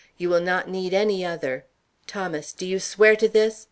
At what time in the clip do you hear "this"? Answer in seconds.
3.29-3.59